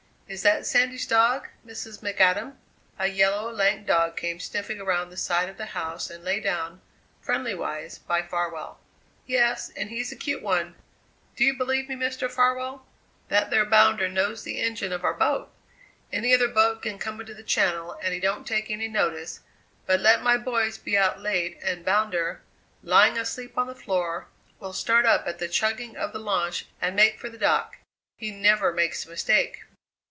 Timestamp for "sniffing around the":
4.39-5.17